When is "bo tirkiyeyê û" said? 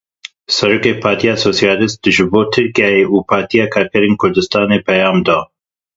2.31-3.17